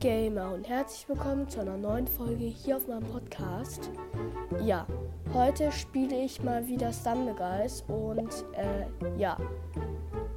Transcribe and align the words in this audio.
Gamer 0.00 0.52
und 0.52 0.68
herzlich 0.68 1.08
willkommen 1.08 1.48
zu 1.48 1.60
einer 1.60 1.78
neuen 1.78 2.06
Folge 2.06 2.44
hier 2.44 2.76
auf 2.76 2.86
meinem 2.86 3.04
Podcast. 3.04 3.90
Ja, 4.62 4.86
heute 5.32 5.72
spiele 5.72 6.14
ich 6.22 6.42
mal 6.42 6.66
wieder 6.66 6.92
Stumble 6.92 7.34
Guys 7.34 7.82
und 7.88 8.44
äh, 8.52 8.84
ja, 9.18 9.38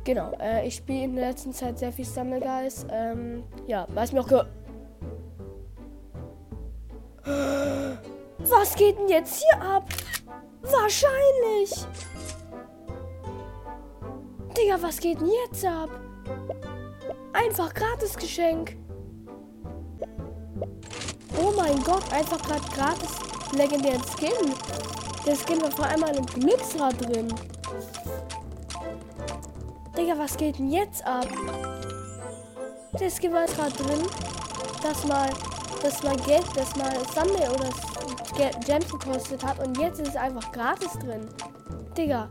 genau, 0.06 0.32
äh, 0.40 0.66
ich 0.66 0.76
spiele 0.76 1.04
in 1.04 1.16
der 1.16 1.30
letzten 1.30 1.52
Zeit 1.52 1.78
sehr 1.78 1.92
viel 1.92 2.06
Stumble 2.06 2.40
Guys. 2.40 2.86
Ähm, 2.90 3.44
ja, 3.68 3.86
weiß 3.90 4.14
mir 4.14 4.22
auch 4.22 4.46
Was 8.40 8.76
geht 8.76 8.98
denn 8.98 9.10
jetzt 9.10 9.44
hier 9.44 9.62
ab? 9.62 9.90
Wahrscheinlich. 10.62 11.86
Digga, 14.58 14.82
was 14.82 15.00
geht 15.00 15.20
denn 15.20 15.32
jetzt 15.46 15.66
ab? 15.66 15.90
Einfach 17.34 17.74
gratis 17.74 18.16
Geschenk. 18.16 18.78
Oh 21.42 21.54
mein 21.56 21.82
Gott, 21.84 22.04
einfach 22.12 22.42
gerade 22.42 22.62
gratis 22.76 23.12
legendären 23.56 24.02
Skin. 24.18 24.54
Der 25.26 25.36
Skin 25.36 25.62
war 25.62 25.72
vor 25.72 25.86
einmal 25.86 26.16
im 26.16 26.26
Glücksrad 26.26 27.00
drin. 27.00 27.34
Digga, 29.98 30.18
was 30.18 30.36
geht 30.36 30.60
denn 30.60 30.70
jetzt 30.70 31.06
ab? 31.06 31.28
Der 33.00 33.10
Skin 33.10 33.34
war 33.34 33.46
gerade 33.46 33.72
drin, 33.72 34.06
dass 34.84 35.06
mal, 35.06 35.30
dass 35.82 36.04
mal 36.04 36.18
Geld, 36.18 36.46
dass 36.56 36.76
mal 36.76 36.92
Sunday 37.14 37.48
oder 37.48 37.70
Gems 38.66 38.90
gekostet 38.90 39.44
hat 39.44 39.66
und 39.66 39.78
jetzt 39.78 40.00
ist 40.00 40.10
es 40.10 40.16
einfach 40.16 40.52
gratis 40.52 40.94
drin. 40.94 41.28
Digga. 41.98 42.30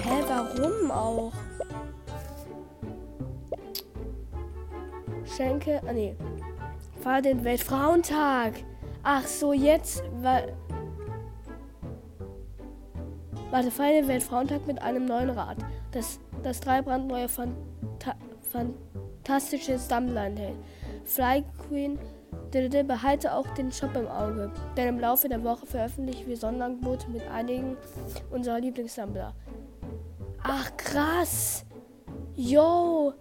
Hä, 0.00 0.24
warum 0.26 0.90
auch? 0.90 1.32
Schenke, 5.24 5.80
ah 5.86 5.92
nee, 5.92 6.16
war 7.04 7.22
den 7.22 7.44
Weltfrauentag. 7.44 8.54
Ach 9.02 9.26
so, 9.26 9.52
jetzt, 9.52 10.02
weil. 10.20 10.54
Warte, 13.50 13.70
feier 13.70 14.00
den 14.00 14.08
Weltfrauentag 14.08 14.66
mit 14.66 14.80
einem 14.80 15.04
neuen 15.04 15.30
Rad. 15.30 15.58
Das, 15.90 16.20
das 16.42 16.60
drei 16.60 16.80
brandneue 16.82 17.28
Fanta 17.28 18.14
fantastische 18.50 19.78
Sammler 19.78 20.26
enthält. 20.26 20.56
Fly 21.04 21.44
Queen 21.68 21.98
behalte 22.86 23.34
auch 23.34 23.46
den 23.54 23.72
Shop 23.72 23.96
im 23.96 24.06
Auge, 24.08 24.50
denn 24.76 24.88
im 24.88 25.00
Laufe 25.00 25.28
der 25.28 25.42
Woche 25.42 25.64
veröffentlichen 25.64 26.26
wir 26.28 26.36
Sonderangebote 26.36 27.08
mit 27.10 27.22
einigen 27.30 27.76
unserer 28.30 28.60
Lieblingssammler. 28.60 29.34
Ach 30.42 30.76
krass! 30.76 31.64
Yo! 32.34 33.14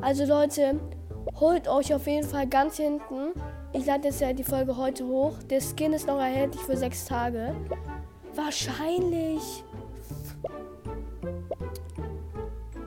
Also 0.00 0.26
Leute, 0.26 0.78
Holt 1.38 1.68
euch 1.68 1.94
auf 1.94 2.06
jeden 2.06 2.26
Fall 2.26 2.46
ganz 2.46 2.76
hinten. 2.76 3.32
Ich 3.72 3.86
lade 3.86 4.08
jetzt 4.08 4.20
ja 4.20 4.32
die 4.32 4.44
Folge 4.44 4.76
heute 4.76 5.06
hoch. 5.06 5.34
Der 5.48 5.60
Skin 5.60 5.92
ist 5.92 6.06
noch 6.06 6.18
erhältlich 6.18 6.62
für 6.62 6.76
sechs 6.76 7.04
Tage. 7.04 7.54
Wahrscheinlich. 8.34 9.64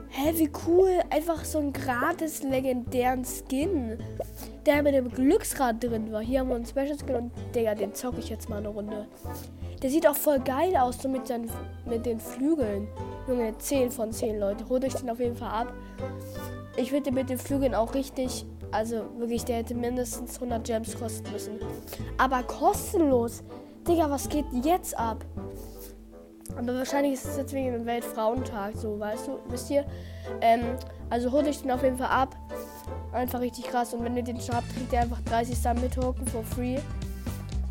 Hä, 0.08 0.32
wie 0.36 0.50
cool. 0.66 1.00
Einfach 1.10 1.44
so 1.44 1.58
einen 1.58 1.72
gratis 1.72 2.42
legendären 2.42 3.24
Skin. 3.24 3.98
Der 4.66 4.82
mit 4.82 4.94
dem 4.94 5.10
Glücksrad 5.10 5.82
drin 5.82 6.12
war. 6.12 6.22
Hier 6.22 6.40
haben 6.40 6.48
wir 6.48 6.56
einen 6.56 6.66
Special 6.66 6.98
Skin 6.98 7.16
und 7.16 7.32
Digga, 7.54 7.74
den 7.74 7.94
zocke 7.94 8.20
ich 8.20 8.30
jetzt 8.30 8.48
mal 8.48 8.58
eine 8.58 8.68
Runde. 8.68 9.06
Der 9.82 9.90
sieht 9.90 10.06
auch 10.06 10.16
voll 10.16 10.40
geil 10.40 10.76
aus, 10.76 11.02
so 11.02 11.08
mit, 11.08 11.26
seinen, 11.26 11.50
mit 11.84 12.06
den 12.06 12.18
Flügeln. 12.18 12.88
Junge, 13.28 13.56
10 13.58 13.90
von 13.90 14.12
10 14.12 14.38
Leute. 14.38 14.66
Holt 14.68 14.84
euch 14.84 14.94
den 14.94 15.10
auf 15.10 15.20
jeden 15.20 15.36
Fall 15.36 15.50
ab. 15.50 15.74
Ich 16.84 16.92
würde 16.92 17.12
mit 17.12 17.30
den 17.30 17.38
Flügeln 17.38 17.74
auch 17.74 17.94
richtig, 17.94 18.44
also 18.70 19.06
wirklich, 19.16 19.46
der 19.46 19.56
hätte 19.56 19.74
mindestens 19.74 20.34
100 20.34 20.64
Gems 20.64 20.98
kosten 20.98 21.32
müssen. 21.32 21.58
Aber 22.18 22.42
kostenlos. 22.42 23.42
Digga, 23.88 24.10
was 24.10 24.28
geht 24.28 24.44
jetzt 24.62 24.94
ab? 24.98 25.24
Aber 26.54 26.74
wahrscheinlich 26.74 27.14
ist 27.14 27.24
es 27.24 27.38
jetzt 27.38 27.54
wegen 27.54 27.72
dem 27.72 27.86
Weltfrauentag 27.86 28.76
so, 28.76 29.00
weißt 29.00 29.28
du, 29.28 29.38
wisst 29.48 29.70
ihr? 29.70 29.86
Ähm, 30.42 30.76
also 31.08 31.32
holt 31.32 31.48
euch 31.48 31.62
den 31.62 31.70
auf 31.70 31.82
jeden 31.82 31.96
Fall 31.96 32.08
ab. 32.08 32.36
Einfach 33.14 33.40
richtig 33.40 33.64
krass. 33.64 33.94
Und 33.94 34.04
wenn 34.04 34.14
ihr 34.18 34.22
den 34.22 34.38
schon 34.38 34.54
habt, 34.54 34.68
kriegt 34.76 34.92
ihr 34.92 35.00
einfach 35.00 35.22
30 35.22 35.56
Summit 35.56 35.94
Token 35.94 36.26
for 36.26 36.44
free. 36.44 36.76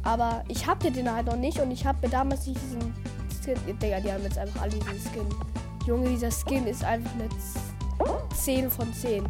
Aber 0.02 0.44
ich 0.48 0.66
hab 0.66 0.80
den 0.80 1.14
halt 1.14 1.28
noch 1.28 1.38
nicht 1.38 1.60
und 1.60 1.70
ich 1.70 1.86
habe 1.86 2.10
damals 2.10 2.48
nicht 2.48 2.60
diesen 2.64 2.96
Skin. 3.44 3.78
Digga, 3.78 4.00
die 4.00 4.12
haben 4.12 4.24
jetzt 4.24 4.40
einfach 4.40 4.64
alle 4.64 4.72
diesen 4.72 5.12
Skin. 5.12 5.30
Junge, 5.86 6.10
dieser 6.10 6.32
Skin 6.32 6.66
ist 6.66 6.84
einfach 6.84 7.14
eine 7.14 7.30
10 8.36 8.70
von 8.70 8.94
10. 8.94 9.28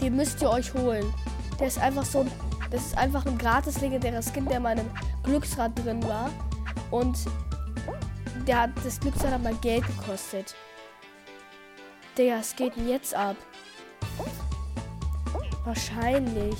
Den 0.00 0.16
müsst 0.16 0.42
ihr 0.42 0.50
euch 0.50 0.72
holen. 0.74 1.12
Der 1.58 1.68
ist 1.68 1.78
einfach 1.78 2.04
so 2.04 2.26
Das 2.70 2.86
ist 2.86 2.98
einfach 2.98 3.24
ein 3.26 3.38
gratis 3.38 3.80
legendärer 3.80 4.22
Skin, 4.22 4.46
der 4.46 4.56
in 4.56 4.62
meinem 4.62 4.90
Glücksrad 5.22 5.72
drin 5.84 6.02
war. 6.04 6.30
Und 6.90 7.16
der 8.46 8.62
hat 8.62 8.70
das 8.84 9.00
Glücksrad 9.00 9.32
hat 9.32 9.42
mal 9.42 9.54
Geld 9.56 9.84
gekostet. 9.86 10.54
Digga, 12.18 12.38
es 12.38 12.54
geht 12.54 12.76
jetzt 12.76 13.14
ab. 13.14 13.36
Wahrscheinlich. 15.64 16.58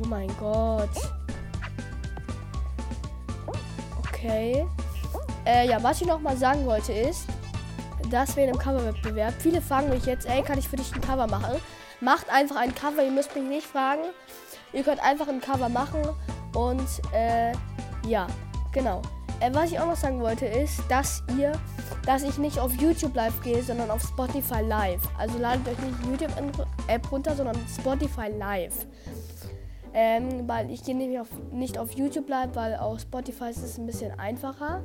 Oh 0.00 0.06
mein 0.06 0.28
Gott. 0.38 0.90
Okay. 3.98 4.66
Äh, 5.44 5.68
ja, 5.68 5.82
was 5.82 6.00
ich 6.00 6.06
noch 6.06 6.20
mal 6.20 6.36
sagen 6.36 6.66
wollte 6.66 6.92
ist, 6.92 7.26
dass 8.10 8.36
wir 8.36 8.44
in 8.44 8.50
einem 8.50 8.58
Coverwettbewerb. 8.58 9.34
Viele 9.38 9.60
fragen 9.60 9.90
mich 9.90 10.06
jetzt, 10.06 10.28
ey, 10.28 10.42
kann 10.42 10.58
ich 10.58 10.68
für 10.68 10.76
dich 10.76 10.94
ein 10.94 11.00
Cover 11.00 11.26
machen? 11.26 11.60
Macht 12.00 12.30
einfach 12.30 12.56
ein 12.56 12.74
Cover, 12.74 13.02
ihr 13.02 13.10
müsst 13.10 13.34
mich 13.34 13.44
nicht 13.44 13.66
fragen. 13.66 14.02
Ihr 14.72 14.82
könnt 14.82 15.02
einfach 15.02 15.28
ein 15.28 15.40
Cover 15.40 15.68
machen 15.68 16.02
und 16.54 16.86
äh, 17.12 17.52
ja, 18.06 18.26
genau. 18.72 19.02
Äh, 19.40 19.52
was 19.52 19.70
ich 19.70 19.78
auch 19.78 19.86
noch 19.86 19.96
sagen 19.96 20.20
wollte 20.20 20.46
ist, 20.46 20.80
dass 20.88 21.22
ihr, 21.38 21.52
dass 22.04 22.22
ich 22.22 22.38
nicht 22.38 22.58
auf 22.58 22.72
YouTube 22.74 23.14
Live 23.14 23.42
gehe, 23.42 23.62
sondern 23.62 23.90
auf 23.90 24.02
Spotify 24.02 24.62
Live. 24.62 25.02
Also 25.18 25.38
ladet 25.38 25.68
euch 25.68 25.78
nicht 25.78 26.06
YouTube 26.06 26.32
App 26.88 27.12
runter, 27.12 27.34
sondern 27.34 27.56
Spotify 27.78 28.28
Live. 28.38 28.86
Ähm, 29.92 30.46
weil 30.46 30.70
ich 30.70 30.84
gehe 30.84 30.94
nämlich 30.94 31.20
auf, 31.20 31.28
nicht 31.52 31.78
auf 31.78 31.92
YouTube 31.92 32.28
Live, 32.28 32.54
weil 32.54 32.76
auf 32.76 33.00
Spotify 33.00 33.48
ist 33.50 33.62
es 33.62 33.78
ein 33.78 33.86
bisschen 33.86 34.18
einfacher. 34.18 34.82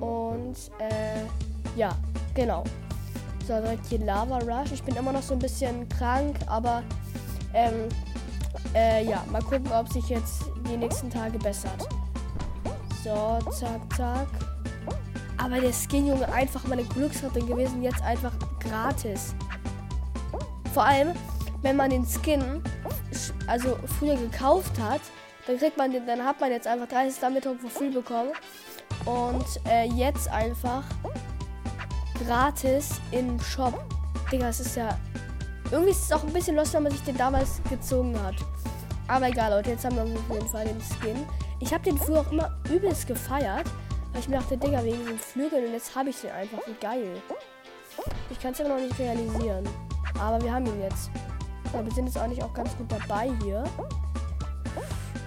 Und 0.00 0.56
äh, 0.78 1.24
ja, 1.78 1.96
genau. 2.34 2.64
So, 3.46 3.54
direkt 3.60 3.86
hier 3.86 4.00
Lava 4.00 4.38
Rush. 4.38 4.72
Ich 4.72 4.82
bin 4.82 4.96
immer 4.96 5.12
noch 5.12 5.22
so 5.22 5.34
ein 5.34 5.38
bisschen 5.38 5.88
krank, 5.88 6.36
aber 6.46 6.82
ähm, 7.54 7.88
äh, 8.74 9.04
ja, 9.04 9.24
mal 9.30 9.40
gucken, 9.40 9.70
ob 9.72 9.90
sich 9.90 10.08
jetzt 10.08 10.42
die 10.68 10.76
nächsten 10.76 11.08
Tage 11.08 11.38
bessert. 11.38 11.88
So, 13.02 13.38
zack, 13.52 13.80
zack. 13.96 14.26
Aber 15.38 15.60
der 15.60 15.72
Skin, 15.72 16.08
Junge, 16.08 16.30
einfach 16.32 16.66
meine 16.66 16.82
Glücksratte 16.82 17.40
gewesen, 17.40 17.82
jetzt 17.82 18.02
einfach 18.02 18.32
gratis. 18.58 19.34
Vor 20.74 20.84
allem, 20.84 21.12
wenn 21.62 21.76
man 21.76 21.90
den 21.90 22.04
Skin 22.04 22.60
also 23.46 23.78
früher 23.98 24.16
gekauft 24.16 24.78
hat, 24.80 25.00
dann 25.46 25.58
kriegt 25.58 25.78
man 25.78 25.92
den, 25.92 26.06
dann 26.06 26.24
hat 26.24 26.40
man 26.40 26.50
jetzt 26.50 26.66
einfach 26.66 26.88
30 26.88 27.20
damit 27.20 27.44
für 27.44 27.56
free 27.68 27.88
bekommen. 27.88 28.30
Und 29.06 29.46
äh, 29.70 29.86
jetzt 29.86 30.28
einfach 30.28 30.82
gratis 32.26 33.00
im 33.10 33.40
Shop. 33.40 33.84
Digga, 34.30 34.48
es 34.48 34.60
ist 34.60 34.76
ja. 34.76 34.96
Irgendwie 35.70 35.90
ist 35.90 36.04
es 36.04 36.12
auch 36.12 36.22
ein 36.22 36.32
bisschen 36.32 36.56
los, 36.56 36.72
wenn 36.72 36.84
man 36.84 36.92
sich 36.92 37.02
den 37.02 37.16
damals 37.16 37.60
gezogen 37.68 38.18
hat. 38.22 38.34
Aber 39.06 39.28
egal, 39.28 39.52
Leute, 39.52 39.70
jetzt 39.70 39.84
haben 39.84 39.96
wir 39.96 40.02
auf 40.02 40.30
jeden 40.30 40.48
Fall 40.48 40.66
den 40.66 40.80
Skin. 40.80 41.26
Ich 41.60 41.72
habe 41.72 41.84
den 41.84 41.98
früher 41.98 42.20
auch 42.20 42.32
immer 42.32 42.56
übelst 42.70 43.06
gefeiert, 43.06 43.66
weil 44.12 44.20
ich 44.20 44.28
mir 44.28 44.38
dachte, 44.38 44.56
Digga, 44.56 44.84
wegen 44.84 45.04
den 45.06 45.18
Flügeln 45.18 45.66
und 45.66 45.72
jetzt 45.72 45.94
habe 45.94 46.10
ich 46.10 46.20
den 46.20 46.30
einfach. 46.30 46.58
Wie 46.66 46.74
geil. 46.80 47.20
Ich 48.30 48.38
kann 48.40 48.52
es 48.52 48.60
aber 48.60 48.70
noch 48.70 48.80
nicht 48.80 48.98
realisieren. 48.98 49.68
Aber 50.20 50.42
wir 50.42 50.52
haben 50.52 50.66
ihn 50.66 50.82
jetzt. 50.82 51.10
Aber 51.72 51.84
wir 51.84 51.92
sind 51.92 52.06
jetzt 52.06 52.18
eigentlich 52.18 52.42
auch 52.42 52.52
ganz 52.52 52.76
gut 52.76 52.86
dabei 52.90 53.30
hier. 53.42 53.64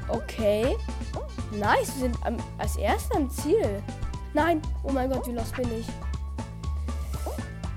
Okay. 0.07 0.75
Nice, 1.51 1.93
wir 1.95 2.09
sind 2.09 2.17
am, 2.25 2.37
als 2.57 2.75
erster 2.77 3.15
am 3.17 3.29
Ziel. 3.29 3.81
Nein, 4.33 4.61
oh 4.83 4.91
mein 4.91 5.09
Gott, 5.09 5.27
wie 5.27 5.33
los 5.33 5.51
bin 5.51 5.69
ich. 5.79 5.85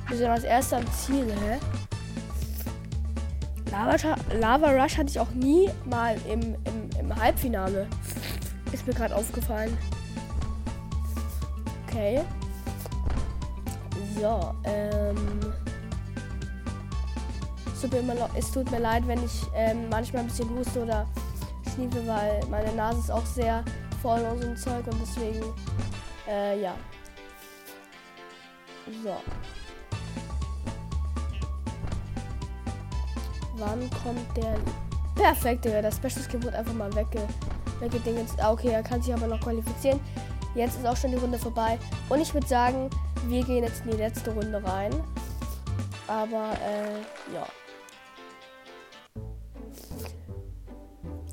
Wir 0.08 0.16
sind 0.16 0.28
als 0.28 0.44
erster 0.44 0.78
am 0.78 0.92
Ziel, 0.92 1.26
hä? 1.32 1.58
Lava, 3.70 3.96
Lava 4.38 4.70
Rush 4.70 4.96
hatte 4.98 5.10
ich 5.10 5.18
auch 5.18 5.30
nie 5.30 5.68
mal 5.84 6.16
im, 6.28 6.40
im, 6.40 6.90
im 7.00 7.16
Halbfinale. 7.16 7.88
Ist 8.72 8.86
mir 8.86 8.94
gerade 8.94 9.16
aufgefallen. 9.16 9.76
Okay. 11.86 12.22
So, 14.20 14.54
ähm. 14.64 15.16
Es 18.34 18.50
tut 18.50 18.70
mir 18.70 18.78
leid, 18.78 19.06
wenn 19.06 19.22
ich 19.22 19.42
ähm, 19.54 19.90
manchmal 19.90 20.22
ein 20.22 20.28
bisschen 20.28 20.48
huste 20.48 20.84
oder 20.84 21.06
schniefe, 21.74 22.06
weil 22.06 22.40
meine 22.50 22.72
Nase 22.72 22.98
ist 22.98 23.10
auch 23.10 23.26
sehr 23.26 23.62
voll 24.00 24.20
und 24.20 24.40
so 24.40 24.48
ein 24.48 24.56
Zeug 24.56 24.86
und 24.86 25.00
deswegen, 25.02 25.44
äh, 26.26 26.62
ja. 26.62 26.74
So. 29.02 29.16
Wann 33.56 33.88
kommt 34.02 34.36
der. 34.36 34.56
Perfekt, 35.14 35.64
Digga. 35.64 35.82
Das 35.82 35.96
Special 35.96 36.22
Skin 36.28 36.42
wurde 36.42 36.58
einfach 36.58 36.74
mal 36.74 36.92
wegge 36.94 37.20
weggedingens. 37.80 38.32
Ah, 38.38 38.52
okay, 38.52 38.68
er 38.68 38.82
kann 38.82 39.02
sich 39.02 39.14
aber 39.14 39.26
noch 39.26 39.40
qualifizieren. 39.40 40.00
Jetzt 40.54 40.76
ist 40.78 40.86
auch 40.86 40.96
schon 40.96 41.10
die 41.10 41.16
Runde 41.16 41.38
vorbei. 41.38 41.78
Und 42.08 42.20
ich 42.20 42.32
würde 42.32 42.46
sagen, 42.46 42.90
wir 43.26 43.44
gehen 43.44 43.64
jetzt 43.64 43.84
in 43.84 43.92
die 43.92 43.96
letzte 43.96 44.32
Runde 44.32 44.62
rein. 44.64 44.92
Aber, 46.06 46.52
äh, 46.52 47.34
ja. 47.34 47.46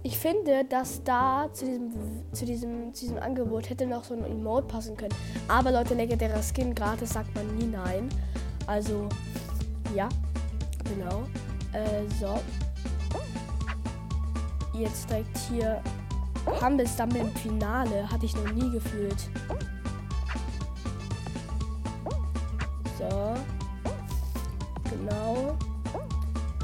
Ich 0.04 0.18
finde, 0.18 0.66
dass 0.66 1.04
da 1.04 1.48
zu 1.54 1.66
diesem, 1.66 1.94
zu 2.32 2.46
diesem, 2.46 2.94
zu 2.94 3.06
diesem 3.06 3.20
Angebot 3.20 3.70
hätte 3.70 3.86
noch 3.86 4.04
so 4.04 4.16
ein 4.16 4.24
Emote 4.24 4.68
passen 4.68 4.98
können. 4.98 5.14
Aber 5.48 5.72
Leute, 5.72 5.94
legendärer 5.94 6.42
Skin 6.42 6.74
gratis 6.74 7.12
sagt 7.12 7.34
man 7.36 7.56
nie 7.56 7.66
nein. 7.66 8.10
Also, 8.66 9.08
ja, 9.96 10.10
genau. 10.86 11.24
Äh, 11.74 12.10
so. 12.20 12.40
Jetzt 14.74 15.10
direkt 15.10 15.38
hier 15.50 15.82
Stumble 16.86 17.20
im 17.20 17.32
Finale. 17.36 18.10
Hatte 18.12 18.26
ich 18.26 18.36
noch 18.36 18.52
nie 18.52 18.70
gefühlt. 18.72 19.30
So. 22.98 23.36
Genau. 24.90 25.58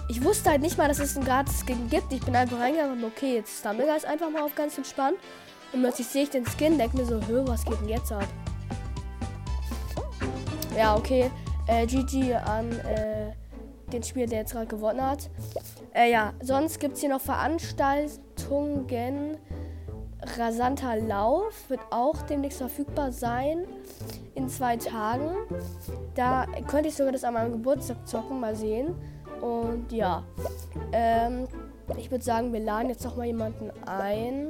Ich 0.09 0.23
wusste 0.23 0.51
halt 0.51 0.61
nicht 0.61 0.77
mal, 0.77 0.87
dass 0.87 0.99
es 0.99 1.15
einen 1.15 1.25
Gratis-Skin 1.25 1.89
gibt. 1.89 2.11
Ich 2.13 2.21
bin 2.21 2.35
einfach 2.35 2.59
reingegangen 2.59 2.97
und 2.97 3.03
okay, 3.03 3.35
jetzt 3.35 3.59
Stumble 3.59 3.95
ist 3.95 4.05
einfach 4.05 4.29
mal 4.29 4.43
auf 4.43 4.55
ganz 4.55 4.77
entspannt. 4.77 5.17
Und 5.73 5.81
plötzlich 5.81 6.07
sehe 6.07 6.23
ich 6.23 6.29
den 6.29 6.45
Skin, 6.45 6.77
denke 6.77 6.97
mir 6.97 7.05
so, 7.05 7.19
hö, 7.27 7.43
was 7.45 7.65
geht 7.65 7.79
denn 7.81 7.89
jetzt 7.89 8.11
ab? 8.11 8.27
Ja, 10.77 10.95
okay. 10.95 11.29
Äh, 11.67 11.85
GG 11.85 12.35
an 12.35 12.71
äh, 12.71 13.31
den 13.91 14.03
Spieler, 14.03 14.27
der 14.27 14.39
jetzt 14.39 14.53
gerade 14.53 14.67
gewonnen 14.67 15.01
hat. 15.01 15.29
Äh, 15.93 16.11
ja, 16.11 16.33
sonst 16.41 16.79
gibt 16.79 16.95
es 16.95 17.01
hier 17.01 17.09
noch 17.09 17.21
Veranstaltungen. 17.21 19.37
Rasanter 20.37 20.97
Lauf 20.97 21.69
wird 21.69 21.81
auch 21.91 22.21
demnächst 22.23 22.57
verfügbar 22.57 23.11
sein. 23.11 23.65
In 24.35 24.49
zwei 24.49 24.77
Tagen. 24.77 25.31
Da 26.15 26.45
könnte 26.67 26.89
ich 26.89 26.95
sogar 26.95 27.11
das 27.11 27.23
an 27.23 27.35
meinem 27.35 27.51
Geburtstag 27.53 28.07
zocken, 28.07 28.39
mal 28.39 28.55
sehen. 28.55 28.95
Und 29.41 29.91
ja. 29.91 30.23
Ähm, 30.91 31.47
ich 31.97 32.11
würde 32.11 32.23
sagen, 32.23 32.51
wir 32.51 32.59
laden 32.59 32.89
jetzt 32.89 33.05
noch 33.05 33.15
mal 33.15 33.25
jemanden 33.25 33.71
ein. 33.85 34.49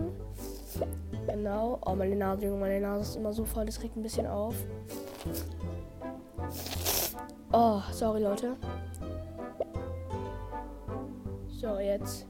Genau. 1.28 1.80
Oh, 1.86 1.94
meine 1.94 2.16
Nase, 2.16 2.46
Junge, 2.46 2.60
meine 2.60 2.82
Nase 2.82 3.02
ist 3.02 3.16
immer 3.18 3.34
so 3.34 3.46
voll, 3.46 3.66
das 3.66 3.82
regt 3.84 3.96
ein 3.96 4.04
bisschen 4.04 4.28
auf. 4.28 4.56
Oh, 7.52 7.82
sorry, 7.92 8.22
Leute. 8.22 8.56
So, 11.60 11.80
jetzt. 11.80 12.28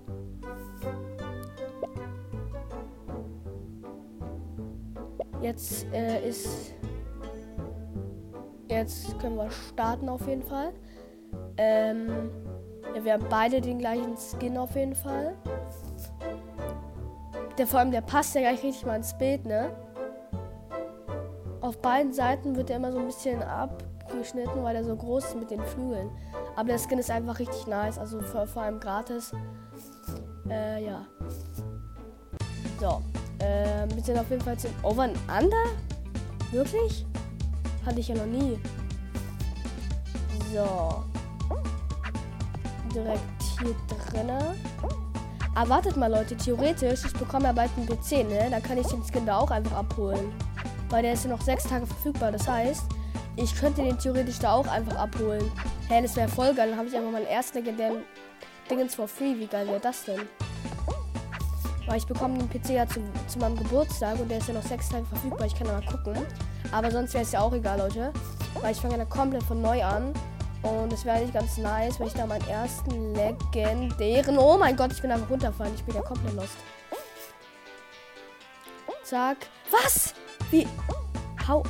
Jetzt 5.42 5.86
äh, 5.92 6.30
ist. 6.30 6.74
Jetzt 8.70 9.20
können 9.20 9.36
wir 9.36 9.52
starten 9.52 10.08
auf 10.08 10.26
jeden 10.30 10.44
Fall. 10.44 10.72
Ähm, 11.58 12.32
ja, 12.96 13.04
wir 13.04 13.14
haben 13.14 13.26
beide 13.30 13.60
den 13.60 13.80
gleichen 13.80 14.16
Skin 14.16 14.58
auf 14.58 14.74
jeden 14.78 14.96
Fall. 14.96 15.36
Der 17.58 17.68
vor 17.68 17.82
allem, 17.82 17.92
der 17.92 18.02
passt 18.02 18.34
ja 18.34 18.40
gleich 18.42 18.64
richtig 18.64 18.86
mal 18.86 18.96
ins 18.96 19.18
Bild, 19.18 19.46
ne? 19.46 19.72
Auf 21.60 21.82
beiden 21.82 22.14
Seiten 22.14 22.56
wird 22.56 22.70
er 22.70 22.78
immer 22.78 22.94
so 22.94 23.00
ein 23.00 23.08
bisschen 23.08 23.44
abgeschnitten, 23.44 24.64
weil 24.64 24.78
er 24.78 24.86
so 24.86 24.96
groß 24.96 25.26
ist 25.26 25.36
mit 25.36 25.52
den 25.52 25.62
Flügeln. 25.64 26.10
Aber 26.58 26.70
der 26.70 26.80
Skin 26.80 26.98
ist 26.98 27.12
einfach 27.12 27.38
richtig 27.38 27.68
nice, 27.68 28.00
also 28.00 28.20
vor, 28.20 28.48
vor 28.48 28.64
allem 28.64 28.80
gratis. 28.80 29.32
Äh, 30.50 30.86
ja. 30.86 31.06
So. 32.80 33.04
Äh, 33.38 33.88
wir 33.94 34.04
sind 34.04 34.18
auf 34.18 34.28
jeden 34.32 34.42
Fall 34.42 34.58
zum 34.58 34.72
Over 34.82 35.04
and 35.04 35.18
Under? 35.28 35.66
Wirklich? 36.52 37.06
Hatte 37.86 38.00
ich 38.00 38.08
ja 38.08 38.16
noch 38.16 38.26
nie. 38.26 38.60
So. 40.52 41.04
Direkt 42.92 43.22
hier 43.60 43.76
drinnen. 44.12 44.56
Aber 45.54 45.70
wartet 45.70 45.96
mal, 45.96 46.12
Leute. 46.12 46.36
Theoretisch, 46.36 47.06
ich 47.06 47.14
bekomme 47.14 47.46
ja 47.46 47.52
bald 47.52 47.70
einen 47.78 47.86
PC, 47.86 48.28
ne? 48.28 48.48
Da 48.50 48.60
kann 48.60 48.80
ich 48.80 48.88
den 48.88 49.04
Skin 49.04 49.28
da 49.28 49.38
auch 49.38 49.52
einfach 49.52 49.78
abholen. 49.78 50.34
Weil 50.90 51.04
der 51.04 51.14
ist 51.14 51.24
ja 51.24 51.30
noch 51.30 51.42
sechs 51.42 51.66
Tage 51.66 51.86
verfügbar. 51.86 52.32
Das 52.32 52.48
heißt, 52.48 52.86
ich 53.38 53.56
könnte 53.56 53.84
den 53.84 53.98
theoretisch 53.98 54.40
da 54.40 54.54
auch 54.54 54.68
einfach 54.68 54.96
abholen. 54.96 55.52
Hä, 55.88 56.02
das 56.02 56.16
wäre 56.16 56.28
voll 56.28 56.54
geil. 56.54 56.70
Dann 56.70 56.78
habe 56.78 56.90
ich 56.90 56.96
einfach 56.96 57.12
meinen 57.12 57.28
ersten 57.28 57.60
legendären 57.60 58.04
Dingens 58.70 58.96
for 58.96 59.08
free. 59.08 59.36
Wie 59.38 59.46
geil 59.46 59.68
wäre 59.68 59.80
das 59.80 60.04
denn? 60.06 60.22
Weil 61.86 61.98
ich 61.98 62.08
bekomme 62.08 62.38
den 62.38 62.50
PC 62.50 62.72
ja 62.72 62.88
zu, 62.88 63.00
zu 63.28 63.40
meinem 63.40 63.56
Geburtstag 63.56 64.20
und 64.20 64.30
der 64.30 64.40
ist 64.40 64.48
ja 64.48 64.56
noch 64.56 64.64
sechs 64.64 64.90
Tage 64.90 65.06
verfügbar. 65.06 65.46
Ich 65.46 65.56
kann 65.56 65.68
mal 65.68 65.82
gucken. 65.86 66.26
Aber 66.72 66.92
sonst 66.92 67.14
wäre 67.14 67.24
es 67.24 67.32
ja 67.32 67.40
auch 67.40 67.54
egal, 67.54 67.78
Leute. 67.78 68.12
Weil 68.60 68.72
ich 68.72 68.82
fange 68.82 68.98
ja 68.98 69.06
komplett 69.06 69.44
von 69.44 69.62
neu 69.62 69.84
an. 69.84 70.12
Und 70.64 70.92
es 70.92 71.06
wäre 71.06 71.22
nicht 71.22 71.34
ganz 71.34 71.58
nice, 71.58 72.00
wenn 72.00 72.08
ich 72.08 72.14
da 72.14 72.26
meinen 72.26 72.46
ersten 72.48 73.14
legendären. 73.14 74.38
Oh 74.40 74.58
mein 74.58 74.76
Gott, 74.76 74.92
ich 74.92 75.02
bin 75.02 75.12
einfach 75.12 75.30
runterfallen. 75.30 75.76
Ich 75.76 75.84
bin 75.84 75.96
ja 75.96 76.02
komplett 76.02 76.34
lost. 76.34 76.58
Zack. 79.04 79.38
Was? 79.72 80.14
Wie? 80.52 80.68
How? 81.48 81.64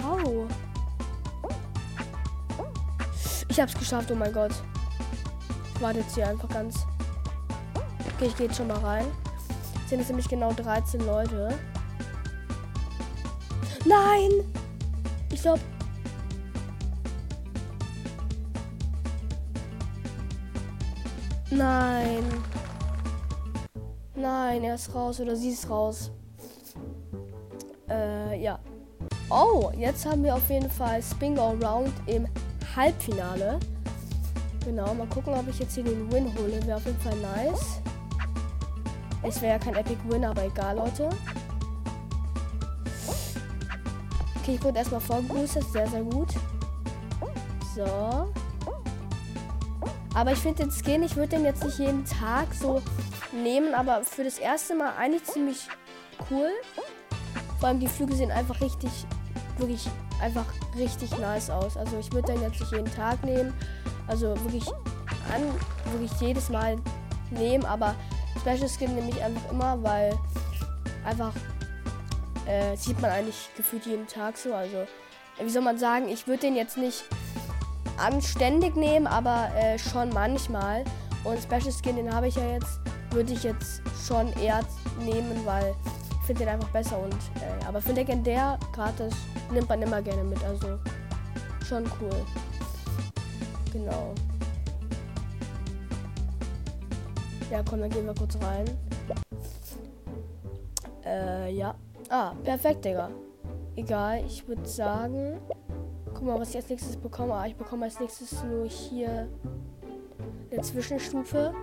How? 0.00 0.46
Ich 3.48 3.60
hab's 3.60 3.74
geschafft, 3.74 4.10
oh 4.10 4.14
mein 4.14 4.32
Gott. 4.32 4.52
Ich 5.74 5.80
warte 5.82 5.98
jetzt 5.98 6.14
hier 6.14 6.28
einfach 6.28 6.48
ganz. 6.48 6.86
Okay, 8.14 8.26
ich 8.26 8.36
gehe 8.36 8.46
jetzt 8.46 8.56
schon 8.56 8.68
mal 8.68 8.78
rein. 8.78 9.06
Jetzt 9.74 9.90
sind 9.90 10.00
es 10.00 10.08
nämlich 10.08 10.28
genau 10.28 10.52
13 10.52 11.04
Leute. 11.04 11.58
Nein! 13.84 14.30
Ich 15.30 15.42
glaube. 15.42 15.60
Nein. 21.50 22.24
Nein, 24.14 24.64
er 24.64 24.76
ist 24.76 24.94
raus 24.94 25.20
oder 25.20 25.36
sie 25.36 25.50
ist 25.50 25.68
raus. 25.68 26.10
Äh, 27.90 28.40
ja. 28.42 28.58
Oh, 29.34 29.72
jetzt 29.78 30.04
haben 30.04 30.24
wir 30.24 30.34
auf 30.34 30.50
jeden 30.50 30.68
Fall 30.68 31.02
Spin 31.02 31.38
Round 31.38 31.90
im 32.04 32.28
Halbfinale. 32.76 33.58
Genau, 34.62 34.92
mal 34.92 35.06
gucken, 35.06 35.32
ob 35.32 35.48
ich 35.48 35.58
jetzt 35.58 35.74
hier 35.74 35.84
den 35.84 36.12
Win 36.12 36.30
hole. 36.36 36.66
Wäre 36.66 36.76
auf 36.76 36.84
jeden 36.84 37.00
Fall 37.00 37.16
nice. 37.16 37.80
Es 39.22 39.40
wäre 39.40 39.54
ja 39.54 39.58
kein 39.58 39.74
Epic 39.74 39.96
Win, 40.06 40.26
aber 40.26 40.44
egal, 40.44 40.76
Leute. 40.76 41.08
Okay, 44.38 44.56
ich 44.56 44.62
wurde 44.62 44.76
erstmal 44.76 45.00
vorgeboostet. 45.00 45.64
Sehr, 45.72 45.88
sehr 45.88 46.02
gut. 46.02 46.28
So. 47.74 48.30
Aber 50.14 50.32
ich 50.32 50.40
finde 50.40 50.64
den 50.64 50.70
Skin, 50.70 51.02
ich 51.02 51.16
würde 51.16 51.36
den 51.36 51.46
jetzt 51.46 51.64
nicht 51.64 51.78
jeden 51.78 52.04
Tag 52.04 52.48
so 52.52 52.82
nehmen, 53.32 53.72
aber 53.72 54.04
für 54.04 54.24
das 54.24 54.36
erste 54.36 54.74
Mal 54.74 54.92
eigentlich 54.98 55.24
ziemlich 55.24 55.68
cool. 56.30 56.50
Vor 57.58 57.70
allem 57.70 57.80
die 57.80 57.88
Flügel 57.88 58.14
sehen 58.16 58.30
einfach 58.30 58.60
richtig, 58.60 58.90
wirklich 59.58 59.88
einfach 60.20 60.44
richtig 60.76 61.16
nice 61.18 61.50
aus. 61.50 61.76
Also 61.76 61.98
ich 61.98 62.12
würde 62.12 62.32
den 62.32 62.42
jetzt 62.42 62.60
nicht 62.60 62.72
jeden 62.72 62.94
Tag 62.94 63.22
nehmen. 63.24 63.52
Also 64.06 64.28
wirklich 64.42 64.66
an, 65.32 65.42
wirklich 65.92 66.12
jedes 66.20 66.48
Mal 66.48 66.76
nehmen, 67.30 67.64
aber 67.64 67.94
Special 68.40 68.68
Skin 68.68 68.94
nehme 68.94 69.10
ich 69.10 69.22
einfach 69.22 69.50
immer, 69.50 69.82
weil 69.82 70.18
einfach 71.04 71.32
äh, 72.46 72.76
sieht 72.76 73.00
man 73.00 73.10
eigentlich 73.10 73.50
gefühlt 73.56 73.86
jeden 73.86 74.06
Tag 74.06 74.36
so. 74.36 74.54
Also, 74.54 74.86
wie 75.40 75.50
soll 75.50 75.62
man 75.62 75.78
sagen, 75.78 76.08
ich 76.08 76.26
würde 76.26 76.40
den 76.40 76.56
jetzt 76.56 76.76
nicht 76.76 77.04
anständig 77.98 78.76
nehmen, 78.76 79.06
aber 79.06 79.50
äh, 79.54 79.78
schon 79.78 80.10
manchmal. 80.10 80.84
Und 81.24 81.38
Special 81.40 81.72
Skin, 81.72 81.96
den 81.96 82.12
habe 82.12 82.28
ich 82.28 82.36
ja 82.36 82.46
jetzt, 82.52 82.80
würde 83.10 83.32
ich 83.32 83.44
jetzt 83.44 83.82
schon 84.06 84.32
eher 84.34 84.60
nehmen, 85.04 85.40
weil 85.44 85.74
finde 86.22 86.44
den 86.44 86.48
einfach 86.48 86.68
besser. 86.68 86.98
Und 86.98 87.14
äh, 87.14 87.64
aber 87.66 87.80
für 87.80 87.92
legendär 87.92 88.58
gratis 88.72 89.14
nimmt 89.50 89.68
man 89.68 89.82
immer 89.82 90.02
gerne 90.02 90.24
mit. 90.24 90.42
Also 90.44 90.78
schon 91.66 91.84
cool. 92.00 92.26
Genau. 93.72 94.14
Ja, 97.50 97.62
komm, 97.68 97.80
dann 97.80 97.90
gehen 97.90 98.06
wir 98.06 98.14
kurz 98.14 98.36
rein. 98.42 98.64
Äh, 101.04 101.52
ja. 101.52 101.74
Ah, 102.08 102.32
perfekt, 102.42 102.84
Digga. 102.84 103.10
Egal, 103.76 104.24
ich 104.26 104.46
würde 104.46 104.66
sagen. 104.66 105.38
Guck 106.14 106.22
mal, 106.22 106.38
was 106.38 106.50
ich 106.50 106.56
als 106.56 106.68
nächstes 106.68 106.96
bekomme. 106.96 107.34
Ah, 107.34 107.46
ich 107.46 107.56
bekomme 107.56 107.84
als 107.84 107.98
nächstes 107.98 108.42
nur 108.44 108.66
hier 108.66 109.28
eine 110.50 110.62
Zwischenstufe. 110.62 111.54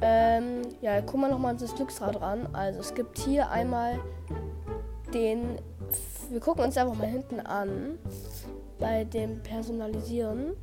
Ähm, 0.00 0.62
ja, 0.80 1.00
guck 1.00 1.20
mal 1.20 1.30
nochmal 1.30 1.56
das 1.56 1.74
Glücksrad 1.74 2.20
ran. 2.20 2.48
Also 2.52 2.80
es 2.80 2.94
gibt 2.94 3.18
hier 3.18 3.50
einmal 3.50 3.98
den. 5.12 5.58
Wir 6.30 6.40
gucken 6.40 6.64
uns 6.64 6.76
einfach 6.76 6.94
mal 6.94 7.08
hinten 7.08 7.40
an. 7.40 7.98
Bei 8.78 9.04
dem 9.04 9.42
Personalisieren. 9.42 10.54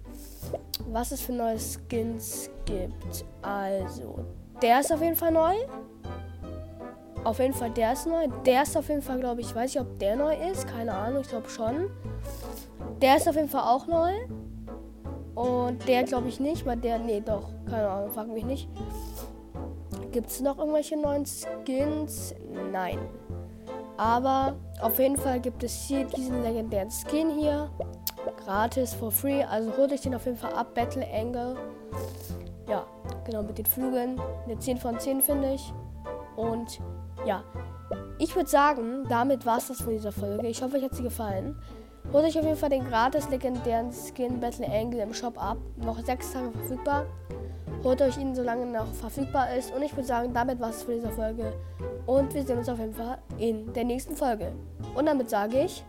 Was 0.90 1.12
es 1.12 1.22
für 1.22 1.34
neue 1.34 1.58
Skins 1.60 2.50
gibt. 2.66 3.26
Also, 3.42 4.20
der 4.62 4.80
ist 4.80 4.94
auf 4.94 5.02
jeden 5.02 5.16
Fall 5.16 5.32
neu. 5.32 5.54
Auf 7.26 7.40
jeden 7.40 7.54
Fall, 7.54 7.72
der 7.72 7.94
ist 7.94 8.06
neu. 8.06 8.28
Der 8.46 8.64
ist 8.64 8.78
auf 8.78 8.88
jeden 8.88 9.02
Fall, 9.02 9.20
glaube 9.20 9.42
ich, 9.42 9.54
weiß 9.54 9.72
ich, 9.72 9.82
ob 9.82 10.00
der 10.00 10.16
neu 10.16 10.36
ist. 10.52 10.68
Keine 10.68 10.94
Ahnung, 10.94 11.22
ich 11.22 11.28
glaube 11.28 11.50
schon. 11.50 11.90
Der 13.02 13.18
ist 13.18 13.28
auf 13.28 13.36
jeden 13.36 13.50
Fall 13.50 13.64
auch 13.64 13.88
neu. 13.88 14.12
Und 15.36 15.86
der 15.88 16.04
glaube 16.04 16.30
ich 16.30 16.40
nicht, 16.40 16.66
weil 16.66 16.78
der, 16.78 16.98
nee, 16.98 17.22
doch, 17.22 17.50
keine 17.70 17.90
Ahnung, 17.90 18.12
frag 18.12 18.28
mich 18.28 18.46
nicht. 18.46 18.70
Gibt 20.16 20.30
es 20.30 20.40
noch 20.40 20.58
irgendwelche 20.60 20.96
neuen 20.96 21.26
Skins? 21.26 22.34
Nein. 22.72 23.00
Aber 23.98 24.56
auf 24.82 24.98
jeden 24.98 25.18
Fall 25.18 25.42
gibt 25.42 25.62
es 25.62 25.74
hier 25.74 26.06
diesen 26.06 26.42
legendären 26.42 26.90
Skin 26.90 27.32
hier. 27.32 27.70
Gratis, 28.46 28.94
for 28.94 29.12
free. 29.12 29.44
Also 29.44 29.76
holt 29.76 29.92
euch 29.92 30.00
den 30.00 30.16
auf 30.16 30.24
jeden 30.24 30.38
Fall 30.38 30.54
ab. 30.54 30.74
Battle 30.74 31.06
Angle. 31.14 31.58
Ja, 32.70 32.86
genau, 33.26 33.44
mit 33.44 33.58
den 33.58 33.66
Flügeln. 33.66 34.18
Eine 34.46 34.58
10 34.58 34.78
von 34.78 34.98
10 34.98 35.20
finde 35.20 35.56
ich. 35.56 35.74
Und 36.38 36.80
ja, 37.26 37.44
ich 38.18 38.34
würde 38.38 38.50
sagen, 38.50 39.04
damit 39.10 39.46
war 39.46 39.58
es 39.58 39.68
das 39.68 39.82
von 39.82 39.92
dieser 39.92 40.14
Folge. 40.14 40.48
Ich 40.48 40.64
hoffe, 40.64 40.78
euch 40.78 40.84
hat 40.84 40.96
sie 40.96 41.04
gefallen. 41.04 41.60
Holt 42.14 42.24
euch 42.24 42.40
auf 42.40 42.46
jeden 42.46 42.56
Fall 42.56 42.70
den 42.70 42.88
gratis 42.88 43.30
legendären 43.30 43.92
Skin 43.92 44.40
Battle 44.40 44.66
Angle 44.66 45.02
im 45.02 45.14
Shop 45.14 45.38
ab. 45.38 45.58
Noch 45.76 46.00
sechs 46.06 46.32
Tage 46.32 46.54
verfügbar. 46.54 47.06
Holt 47.86 48.02
euch 48.02 48.18
ihn, 48.18 48.34
solange 48.34 48.66
noch 48.66 48.92
verfügbar 48.96 49.54
ist. 49.54 49.72
Und 49.72 49.84
ich 49.84 49.96
würde 49.96 50.08
sagen, 50.08 50.34
damit 50.34 50.60
war 50.60 50.72
es 50.72 50.82
von 50.82 50.96
dieser 50.96 51.12
Folge. 51.12 51.54
Und 52.08 52.34
wir 52.34 52.44
sehen 52.44 52.58
uns 52.58 52.68
auf 52.68 52.80
jeden 52.80 52.96
Fall 52.96 53.20
in 53.38 53.72
der 53.74 53.84
nächsten 53.84 54.16
Folge. 54.16 54.54
Und 54.96 55.06
damit 55.06 55.30
sage 55.30 55.60
ich. 55.60 55.84